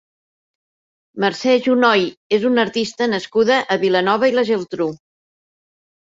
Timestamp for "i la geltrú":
4.33-4.91